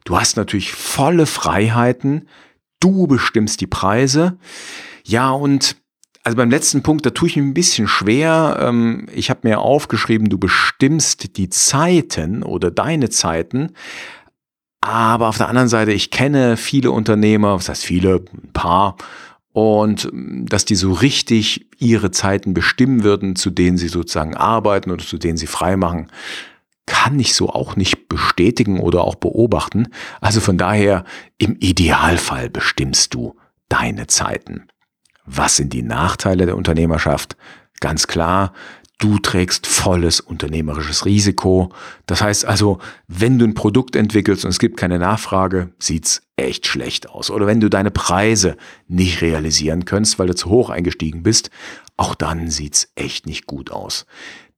du 0.05 0.19
hast 0.19 0.37
natürlich 0.37 0.73
volle 0.73 1.25
Freiheiten, 1.25 2.29
du 2.81 3.07
bestimmst 3.07 3.63
die 3.63 3.67
Preise. 3.67 4.37
Ja, 5.05 5.31
und 5.31 5.77
also 6.23 6.37
beim 6.37 6.51
letzten 6.51 6.83
Punkt, 6.83 7.05
da 7.05 7.11
tue 7.11 7.29
ich 7.29 7.37
mir 7.37 7.43
ein 7.43 7.55
bisschen 7.55 7.87
schwer. 7.87 8.59
Ähm, 8.61 9.07
ich 9.15 9.31
habe 9.31 9.41
mir 9.45 9.61
aufgeschrieben, 9.61 10.29
du 10.29 10.39
bestimmst 10.39 11.37
die 11.37 11.51
Zeiten 11.51 12.43
oder 12.43 12.71
deine 12.71 13.11
Zeiten. 13.11 13.73
Aber 14.81 15.29
auf 15.29 15.39
der 15.39 15.49
anderen 15.49 15.69
Seite, 15.69 15.93
ich 15.93 16.11
kenne 16.11 16.57
viele 16.57 16.91
Unternehmer, 16.91 17.55
was 17.55 17.69
heißt 17.69 17.85
viele, 17.85 18.25
ein 18.33 18.53
paar, 18.53 18.97
und 19.53 20.07
ähm, 20.07 20.47
dass 20.47 20.65
die 20.65 20.75
so 20.75 20.93
richtig 20.93 21.67
ihre 21.79 22.11
Zeiten 22.11 22.55
bestimmen 22.55 23.05
würden, 23.05 23.37
zu 23.37 23.51
denen 23.51 23.79
sie 23.79 23.89
sozusagen 23.89 24.35
arbeiten 24.35 24.91
oder 24.91 25.05
zu 25.05 25.17
denen 25.17 25.37
sie 25.37 25.47
frei 25.47 25.77
machen, 25.77 26.09
kann 26.87 27.19
ich 27.19 27.35
so 27.35 27.49
auch 27.49 27.77
nicht 27.77 28.09
bestätigen 28.09 28.81
oder 28.81 29.05
auch 29.05 29.15
beobachten. 29.15 29.89
Also 30.21 30.41
von 30.41 30.59
daher, 30.59 31.05
im 31.39 31.57
Idealfall 31.59 32.51
bestimmst 32.51 33.15
du 33.15 33.37
deine 33.69 34.07
Zeiten. 34.07 34.69
Was 35.25 35.57
sind 35.57 35.73
die 35.73 35.83
Nachteile 35.83 36.47
der 36.47 36.57
Unternehmerschaft? 36.57 37.37
Ganz 37.81 38.07
klar, 38.07 38.53
du 38.99 39.19
trägst 39.19 39.67
volles 39.67 40.21
unternehmerisches 40.21 41.05
Risiko. 41.05 41.73
Das 42.07 42.23
heißt 42.23 42.45
also, 42.45 42.79
wenn 43.09 43.39
du 43.39 43.47
ein 43.47 43.55
Produkt 43.55 43.97
entwickelst 43.97 44.45
und 44.45 44.51
es 44.51 44.59
gibt 44.59 44.77
keine 44.77 44.99
Nachfrage, 44.99 45.73
sieht's 45.79 46.23
echt 46.37 46.67
schlecht 46.67 47.09
aus. 47.09 47.31
Oder 47.31 47.47
wenn 47.47 47.61
du 47.61 47.71
deine 47.71 47.91
Preise 47.91 48.57
nicht 48.87 49.23
realisieren 49.23 49.85
kannst, 49.85 50.19
weil 50.19 50.27
du 50.27 50.35
zu 50.35 50.51
hoch 50.51 50.71
eingestiegen 50.71 51.23
bist, 51.23 51.51
auch 51.97 52.15
dann 52.15 52.51
sieht's 52.51 52.93
echt 52.95 53.27
nicht 53.27 53.47
gut 53.47 53.71
aus. 53.71 54.07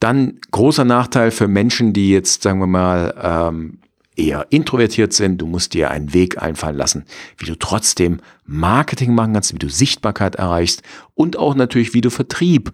Dann 0.01 0.39
großer 0.51 0.85
Nachteil 0.85 1.31
für 1.31 1.49
Menschen, 1.49 1.93
die 1.93 2.11
jetzt, 2.11 2.43
sagen 2.43 2.61
wir 2.61 2.67
mal, 2.67 3.15
ähm, 3.21 3.79
eher 4.17 4.47
introvertiert 4.51 5.13
sind. 5.13 5.39
Du 5.39 5.47
musst 5.47 5.75
dir 5.75 5.91
einen 5.91 6.13
Weg 6.13 6.43
einfallen 6.43 6.77
lassen, 6.77 7.05
wie 7.39 7.47
du 7.47 7.55
trotzdem 7.55 8.21
Marketing 8.45 9.15
machen 9.15 9.35
kannst, 9.35 9.55
wie 9.55 9.59
du 9.59 9.69
Sichtbarkeit 9.69 10.37
erreichst 10.37 10.83
und 11.15 11.37
auch 11.39 11.55
natürlich, 11.55 11.95
wie 11.95 12.01
du 12.01 12.11
Vertrieb 12.11 12.73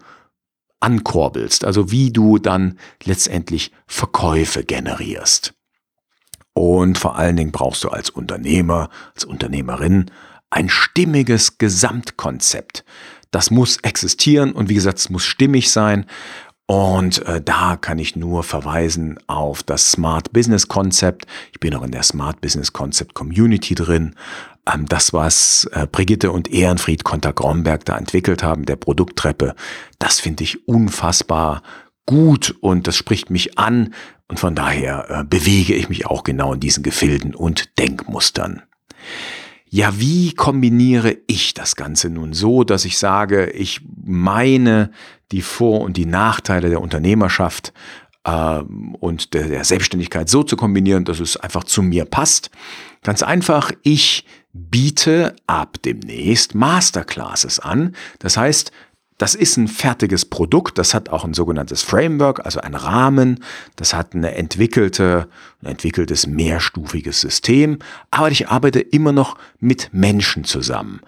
ankurbelst, 0.81 1.64
also 1.64 1.91
wie 1.91 2.12
du 2.12 2.38
dann 2.38 2.79
letztendlich 3.05 3.73
Verkäufe 3.87 4.64
generierst. 4.64 5.55
Und 6.55 6.99
vor 6.99 7.17
allen 7.17 7.37
Dingen 7.37 7.52
brauchst 7.52 7.85
du 7.85 7.88
als 7.88 8.11
Unternehmer, 8.11 8.91
als 9.14 9.25
Unternehmerin 9.25 10.11
ein 10.50 10.69
stimmiges 10.69 11.57
Gesamtkonzept. 11.59 12.85
Das 13.31 13.50
muss 13.50 13.79
existieren 13.79 14.52
und 14.52 14.69
wie 14.69 14.75
gesagt, 14.75 14.99
es 14.99 15.09
muss 15.09 15.25
stimmig 15.25 15.71
sein. 15.71 16.05
Und 16.73 17.26
äh, 17.26 17.43
da 17.43 17.76
kann 17.76 17.99
ich 17.99 18.17
nur 18.17 18.43
verweisen 18.43 19.19
auf 19.26 19.62
das 19.62 19.91
Smart 19.91 20.33
Business 20.33 20.69
Concept. 20.69 21.26
Ich 21.52 21.61
bin 21.61 21.75
auch 21.75 21.83
in 21.83 21.91
der 21.91 22.02
Smart 22.02 22.41
Business 22.41 22.73
Concept 22.73 23.12
Community 23.12 23.75
drin. 23.75 24.14
Ähm, 24.67 24.87
das, 24.87 25.12
was 25.12 25.69
äh, 25.73 25.87
Brigitte 25.87 26.33
und 26.33 26.50
Ehrenfried 26.50 27.05
Konter-Gromberg 27.05 27.85
da 27.85 27.99
entwickelt 27.99 28.43
haben, 28.43 28.64
der 28.64 28.76
Produkttreppe, 28.76 29.55
das 29.99 30.19
finde 30.19 30.45
ich 30.45 30.67
unfassbar 30.67 31.62
gut 32.07 32.57
und 32.62 32.87
das 32.87 32.97
spricht 32.97 33.29
mich 33.29 33.59
an. 33.59 33.93
Und 34.26 34.41
von 34.41 34.55
daher 34.55 35.11
äh, 35.11 35.25
bewege 35.25 35.75
ich 35.75 35.91
mich 35.91 36.07
auch 36.07 36.25
genau 36.25 36.55
in 36.55 36.61
diesen 36.61 36.83
Gefilden 36.83 37.35
und 37.35 37.79
Denkmustern. 37.79 38.62
Ja, 39.75 39.99
wie 39.99 40.35
kombiniere 40.35 41.17
ich 41.26 41.55
das 41.55 41.76
Ganze 41.76 42.11
nun 42.11 42.35
so, 42.35 42.62
dass 42.62 42.85
ich 42.85 42.99
sage, 42.99 43.49
ich 43.52 43.81
meine 44.05 44.91
die 45.31 45.41
Vor- 45.41 45.81
und 45.81 45.97
die 45.97 46.05
Nachteile 46.05 46.69
der 46.69 46.83
Unternehmerschaft 46.83 47.73
äh, 48.25 48.59
und 49.00 49.33
der, 49.33 49.49
der 49.49 49.64
Selbstständigkeit 49.64 50.29
so 50.29 50.43
zu 50.43 50.59
kombinieren, 50.59 51.07
dass 51.07 51.21
es 51.21 51.38
einfach 51.38 51.64
zu 51.64 51.81
mir 51.83 52.05
passt? 52.05 52.50
Ganz 53.02 53.23
einfach, 53.23 53.73
ich 53.83 54.26
biete 54.52 55.35
ab 55.47 55.79
demnächst 55.83 56.55
Masterclasses 56.55 57.59
an. 57.59 57.97
Das 58.19 58.37
heißt, 58.37 58.73
das 59.23 59.37
ist 59.37 59.57
ein 59.57 59.69
fertiges 59.69 60.25
Produkt, 60.25 60.79
das 60.79 60.95
hat 60.95 61.11
auch 61.11 61.25
ein 61.25 61.33
sogenanntes 61.33 61.83
Framework, 61.83 62.45
also 62.45 62.61
ein 62.61 62.75
Rahmen, 62.75 63.38
das 63.76 63.95
hat 63.95 64.17
eine 64.17 64.35
entwickelte, 64.35 65.29
ein 65.62 65.67
entwickeltes 65.69 66.26
mehrstufiges 66.26 67.21
System, 67.21 67.79
aber 68.11 68.33
ich 68.33 68.49
arbeite 68.49 68.81
immer 68.81 69.12
noch 69.12 69.38
mit 69.61 69.91
Menschen 69.93 70.43
zusammen. 70.43 71.02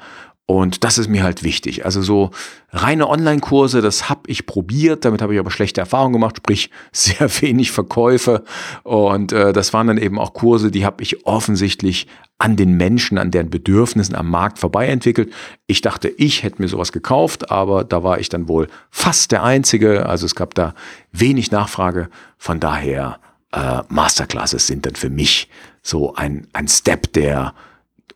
Und 0.47 0.85
das 0.85 0.99
ist 0.99 1.09
mir 1.09 1.23
halt 1.23 1.43
wichtig. 1.43 1.87
Also 1.87 2.03
so 2.03 2.31
reine 2.71 3.09
Online-Kurse, 3.09 3.81
das 3.81 4.11
habe 4.11 4.23
ich 4.27 4.45
probiert, 4.45 5.07
damit 5.07 5.23
habe 5.23 5.33
ich 5.33 5.41
aber 5.41 5.51
schlechte 5.51 5.81
Erfahrungen 5.81 6.13
gemacht, 6.13 6.37
sprich 6.37 6.71
sehr 6.93 7.31
wenig 7.41 7.73
Verkäufe. 7.73 8.45
Und 8.83 9.33
äh, 9.33 9.55
das 9.55 9.73
waren 9.73 9.87
dann 9.87 9.97
eben 9.97 10.19
auch 10.19 10.35
Kurse, 10.35 10.71
die 10.71 10.85
habe 10.85 11.03
ich 11.03 11.25
offensichtlich 11.27 12.09
an 12.37 12.57
den 12.57 12.77
Menschen, 12.77 13.17
an 13.17 13.31
deren 13.31 13.49
Bedürfnissen 13.49 14.15
am 14.15 14.29
Markt 14.29 14.59
vorbei 14.59 14.87
entwickelt. 14.89 15.33
Ich 15.67 15.81
dachte, 15.81 16.09
ich 16.09 16.43
hätte 16.43 16.61
mir 16.61 16.69
sowas 16.69 16.93
gekauft, 16.93 17.51
aber 17.51 17.85
da 17.85 18.03
war 18.03 18.19
ich 18.19 18.29
dann 18.29 18.47
wohl 18.47 18.69
fast 18.91 19.33
der 19.33 19.45
Einzige. 19.45 20.07
Also 20.07 20.27
es 20.27 20.35
gab 20.35 20.53
da 20.53 20.75
wenig 21.11 21.53
Nachfrage. 21.53 22.11
Von 22.37 22.61
daher, 22.61 23.19
äh, 23.53 23.83
Masterclasses 23.89 24.67
sind 24.67 24.85
dann 24.85 24.97
für 24.97 25.11
mich 25.11 25.49
so 25.81 26.15
ein, 26.17 26.49
ein 26.53 26.69
Step, 26.69 27.15
der 27.15 27.55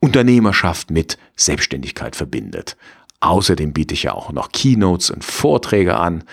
Unternehmerschaft 0.00 0.90
mit 0.90 1.18
Selbstständigkeit 1.36 2.16
verbindet. 2.16 2.76
Außerdem 3.20 3.72
biete 3.72 3.94
ich 3.94 4.04
ja 4.04 4.12
auch 4.12 4.32
noch 4.32 4.52
Keynotes 4.52 5.10
und 5.10 5.24
Vorträge 5.24 5.96
an. 5.96 6.24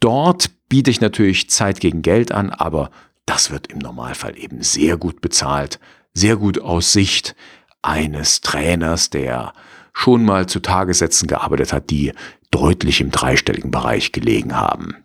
Dort 0.00 0.50
biete 0.68 0.90
ich 0.90 1.00
natürlich 1.00 1.50
Zeit 1.50 1.80
gegen 1.80 2.02
Geld 2.02 2.30
an, 2.30 2.50
aber 2.50 2.90
das 3.26 3.50
wird 3.50 3.66
im 3.68 3.78
Normalfall 3.78 4.38
eben 4.38 4.62
sehr 4.62 4.96
gut 4.96 5.20
bezahlt, 5.20 5.80
sehr 6.14 6.36
gut 6.36 6.60
aus 6.60 6.92
Sicht 6.92 7.34
eines 7.82 8.40
Trainers, 8.40 9.10
der 9.10 9.52
schon 9.92 10.24
mal 10.24 10.46
zu 10.46 10.60
Tagessätzen 10.60 11.26
gearbeitet 11.26 11.72
hat, 11.72 11.90
die 11.90 12.12
deutlich 12.50 13.00
im 13.00 13.10
dreistelligen 13.10 13.70
Bereich 13.70 14.12
gelegen 14.12 14.56
haben. 14.56 15.04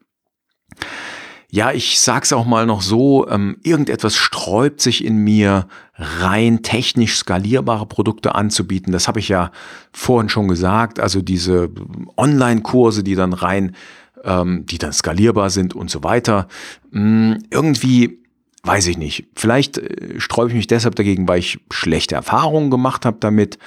Ja, 1.53 1.72
ich 1.72 2.00
sag's 2.00 2.33
auch 2.33 2.48
mal 2.48 2.65
noch 2.65 2.81
so, 2.81 3.29
ähm, 3.29 3.57
irgendetwas 3.62 4.15
sträubt 4.15 4.81
sich 4.81 5.05
in 5.05 5.17
mir, 5.17 5.67
rein 5.93 6.63
technisch 6.63 7.17
skalierbare 7.17 7.86
Produkte 7.86 8.33
anzubieten. 8.33 8.91
Das 8.91 9.07
habe 9.07 9.19
ich 9.19 9.29
ja 9.29 9.51
vorhin 9.91 10.29
schon 10.29 10.48
gesagt. 10.48 11.00
Also 11.00 11.22
diese 11.22 11.69
Online-Kurse, 12.17 13.03
die 13.03 13.13
dann 13.13 13.33
rein, 13.33 13.75
ähm, 14.24 14.65
die 14.65 14.79
dann 14.79 14.93
skalierbar 14.93 15.51
sind 15.51 15.75
und 15.75 15.91
so 15.91 16.03
weiter. 16.03 16.48
Ähm, 16.91 17.38
irgendwie 17.51 18.24
weiß 18.63 18.88
ich 18.88 18.98
nicht. 18.98 19.27
Vielleicht 19.36 19.77
äh, 19.77 20.19
sträube 20.19 20.50
ich 20.50 20.55
mich 20.55 20.65
deshalb 20.65 20.95
dagegen, 20.95 21.27
weil 21.27 21.38
ich 21.38 21.60
schlechte 21.69 22.15
Erfahrungen 22.15 22.72
gemacht 22.72 23.05
habe 23.05 23.17
damit. 23.19 23.60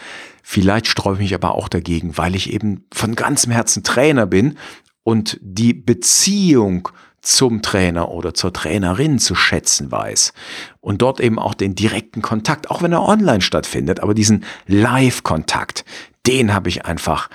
Vielleicht 0.43 0.89
sträube 0.89 1.19
ich 1.19 1.31
mich 1.31 1.35
aber 1.37 1.55
auch 1.55 1.69
dagegen, 1.69 2.19
weil 2.19 2.35
ich 2.35 2.53
eben 2.53 2.85
von 2.93 3.15
ganzem 3.15 3.53
Herzen 3.53 3.85
Trainer 3.85 4.27
bin 4.27 4.59
und 5.05 5.39
die 5.41 5.73
Beziehung 5.73 6.89
zum 7.27 7.61
Trainer 7.61 8.11
oder 8.11 8.35
zur 8.35 8.53
Trainerin 8.53 9.19
zu 9.19 9.35
schätzen 9.35 9.91
weiß 9.91 10.33
und 10.81 11.03
dort 11.03 11.21
eben 11.21 11.39
auch 11.39 11.55
den 11.55 11.75
direkten 11.75 12.23
Kontakt, 12.23 12.71
auch 12.71 12.83
wenn 12.83 12.93
er 12.93 13.03
online 13.03 13.41
stattfindet, 13.41 14.01
aber 14.01 14.15
diesen 14.15 14.45
Live-Kontakt, 14.67 15.85
den 16.27 16.55
habe 16.55 16.69
ich 16.69 16.87
einfach 16.87 17.29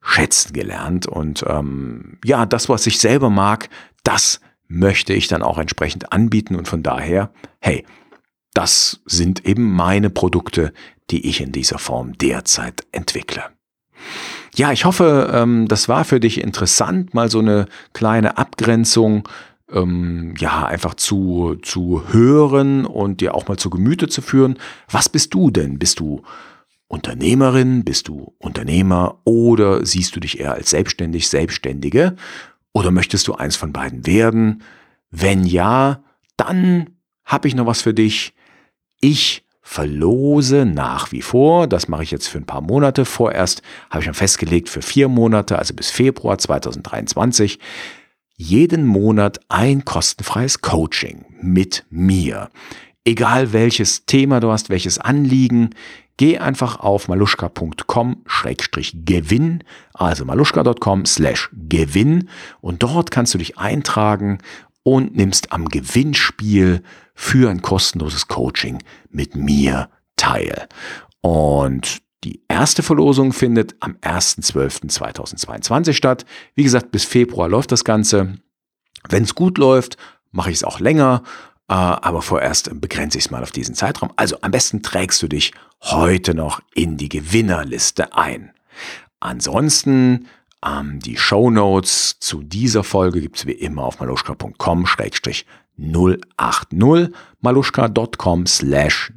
schätzen 0.00 0.52
gelernt 0.52 1.06
und 1.06 1.44
ähm, 1.46 2.18
ja, 2.24 2.46
das, 2.46 2.68
was 2.68 2.86
ich 2.86 2.98
selber 2.98 3.30
mag, 3.30 3.68
das 4.02 4.40
möchte 4.66 5.12
ich 5.12 5.28
dann 5.28 5.42
auch 5.42 5.58
entsprechend 5.58 6.12
anbieten 6.12 6.56
und 6.56 6.66
von 6.66 6.82
daher, 6.82 7.30
hey, 7.60 7.84
das 8.54 9.00
sind 9.04 9.46
eben 9.46 9.72
meine 9.72 10.10
Produkte, 10.10 10.72
die 11.10 11.28
ich 11.28 11.40
in 11.40 11.52
dieser 11.52 11.78
Form 11.78 12.16
derzeit 12.16 12.86
entwickle. 12.92 13.44
Ja, 14.54 14.70
ich 14.70 14.84
hoffe, 14.84 15.30
ähm, 15.32 15.66
das 15.66 15.88
war 15.88 16.04
für 16.04 16.20
dich 16.20 16.40
interessant, 16.40 17.12
mal 17.12 17.28
so 17.28 17.40
eine 17.40 17.66
kleine 17.92 18.38
Abgrenzung 18.38 19.28
ähm, 19.70 20.34
ja, 20.38 20.66
einfach 20.66 20.94
zu, 20.94 21.56
zu 21.62 22.04
hören 22.12 22.86
und 22.86 23.20
dir 23.20 23.34
auch 23.34 23.48
mal 23.48 23.56
zu 23.56 23.68
Gemüte 23.68 24.08
zu 24.08 24.22
führen. 24.22 24.58
Was 24.88 25.08
bist 25.08 25.34
du 25.34 25.50
denn? 25.50 25.78
Bist 25.78 25.98
du 25.98 26.22
Unternehmerin? 26.86 27.84
Bist 27.84 28.06
du 28.06 28.34
Unternehmer? 28.38 29.18
Oder 29.24 29.84
siehst 29.84 30.14
du 30.14 30.20
dich 30.20 30.38
eher 30.38 30.54
als 30.54 30.70
selbstständig, 30.70 31.28
Selbstständige? 31.28 32.14
Oder 32.72 32.92
möchtest 32.92 33.26
du 33.26 33.34
eins 33.34 33.56
von 33.56 33.72
beiden 33.72 34.06
werden? 34.06 34.62
Wenn 35.10 35.44
ja, 35.44 36.04
dann 36.36 36.90
habe 37.24 37.48
ich 37.48 37.56
noch 37.56 37.66
was 37.66 37.82
für 37.82 37.94
dich. 37.94 38.34
Ich 39.00 39.43
verlose 39.66 40.66
nach 40.66 41.10
wie 41.10 41.22
vor, 41.22 41.66
das 41.66 41.88
mache 41.88 42.02
ich 42.02 42.10
jetzt 42.10 42.28
für 42.28 42.36
ein 42.38 42.44
paar 42.44 42.60
Monate, 42.60 43.06
vorerst 43.06 43.62
habe 43.90 44.02
ich 44.02 44.06
mir 44.06 44.14
festgelegt 44.14 44.68
für 44.68 44.82
vier 44.82 45.08
Monate, 45.08 45.58
also 45.58 45.72
bis 45.74 45.90
Februar 45.90 46.36
2023, 46.36 47.58
jeden 48.36 48.84
Monat 48.86 49.40
ein 49.48 49.86
kostenfreies 49.86 50.60
Coaching 50.60 51.24
mit 51.40 51.86
mir. 51.88 52.50
Egal 53.06 53.54
welches 53.54 54.04
Thema 54.06 54.40
du 54.40 54.52
hast, 54.52 54.68
welches 54.68 54.98
Anliegen, 54.98 55.70
geh 56.18 56.38
einfach 56.38 56.80
auf 56.80 57.08
maluschka.com-gewinn, 57.08 59.64
also 59.94 60.24
maluschka.com/gewinn 60.24 62.28
und 62.60 62.82
dort 62.82 63.10
kannst 63.10 63.34
du 63.34 63.38
dich 63.38 63.58
eintragen 63.58 64.38
und 64.84 65.16
nimmst 65.16 65.50
am 65.50 65.68
Gewinnspiel 65.68 66.82
für 67.14 67.50
ein 67.50 67.62
kostenloses 67.62 68.28
Coaching 68.28 68.78
mit 69.10 69.34
mir 69.34 69.90
teil. 70.16 70.68
Und 71.20 72.02
die 72.22 72.42
erste 72.48 72.82
Verlosung 72.82 73.32
findet 73.32 73.74
am 73.80 73.96
1.12.2022 74.02 75.94
statt. 75.94 76.24
Wie 76.54 76.62
gesagt, 76.62 76.92
bis 76.92 77.04
Februar 77.04 77.48
läuft 77.48 77.72
das 77.72 77.84
Ganze. 77.84 78.38
Wenn 79.08 79.24
es 79.24 79.34
gut 79.34 79.58
läuft, 79.58 79.96
mache 80.30 80.50
ich 80.50 80.56
es 80.56 80.64
auch 80.64 80.80
länger. 80.80 81.22
Äh, 81.68 81.74
aber 81.74 82.22
vorerst 82.22 82.80
begrenze 82.80 83.18
ich 83.18 83.24
es 83.24 83.30
mal 83.30 83.42
auf 83.42 83.52
diesen 83.52 83.74
Zeitraum. 83.74 84.12
Also 84.16 84.36
am 84.42 84.50
besten 84.50 84.82
trägst 84.82 85.22
du 85.22 85.28
dich 85.28 85.52
heute 85.82 86.34
noch 86.34 86.60
in 86.74 86.96
die 86.96 87.08
Gewinnerliste 87.08 88.14
ein. 88.14 88.52
Ansonsten 89.20 90.28
ähm, 90.64 91.00
die 91.00 91.16
Show 91.16 91.50
Notes 91.50 92.18
zu 92.20 92.42
dieser 92.42 92.84
Folge 92.84 93.20
gibt 93.20 93.36
es 93.36 93.46
wie 93.46 93.52
immer 93.52 93.84
auf 93.84 94.00
maluschka.com-080 94.00 95.44
maluschka.com 97.40 98.46
slash 98.46 99.12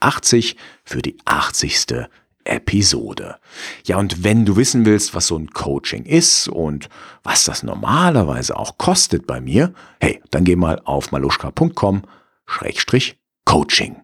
080 0.00 0.56
für 0.84 1.02
die 1.02 1.16
80. 1.24 2.08
Episode. 2.48 3.36
Ja, 3.84 3.98
und 3.98 4.24
wenn 4.24 4.44
du 4.46 4.56
wissen 4.56 4.86
willst, 4.86 5.14
was 5.14 5.26
so 5.26 5.36
ein 5.36 5.50
Coaching 5.50 6.04
ist 6.04 6.48
und 6.48 6.88
was 7.22 7.44
das 7.44 7.62
normalerweise 7.62 8.56
auch 8.56 8.78
kostet 8.78 9.26
bei 9.26 9.40
mir, 9.40 9.74
hey, 10.00 10.22
dann 10.30 10.44
geh 10.44 10.56
mal 10.56 10.80
auf 10.84 11.12
maluschka.com 11.12 12.02
Schrägstrich 12.46 13.18
Coaching. 13.44 13.96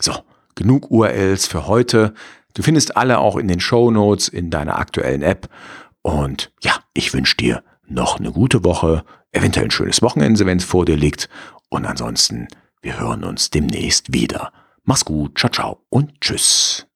So, 0.00 0.14
genug 0.54 0.90
URLs 0.90 1.46
für 1.46 1.66
heute. 1.66 2.14
Du 2.54 2.62
findest 2.62 2.96
alle 2.96 3.18
auch 3.18 3.36
in 3.36 3.48
den 3.48 3.60
Show 3.60 3.90
Notes 3.90 4.28
in 4.28 4.50
deiner 4.50 4.78
aktuellen 4.78 5.22
App. 5.22 5.48
Und 6.02 6.52
ja, 6.62 6.72
ich 6.94 7.12
wünsche 7.12 7.36
dir 7.36 7.62
noch 7.86 8.18
eine 8.18 8.32
gute 8.32 8.64
Woche, 8.64 9.04
eventuell 9.32 9.66
ein 9.66 9.70
schönes 9.70 10.02
Wochenende, 10.02 10.46
wenn 10.46 10.58
es 10.58 10.64
vor 10.64 10.84
dir 10.84 10.96
liegt. 10.96 11.28
Und 11.68 11.86
ansonsten, 11.86 12.48
wir 12.82 12.98
hören 12.98 13.24
uns 13.24 13.50
demnächst 13.50 14.12
wieder. 14.12 14.52
Mach's 14.84 15.04
gut, 15.04 15.38
ciao, 15.38 15.50
ciao 15.50 15.84
und 15.88 16.20
tschüss. 16.20 16.89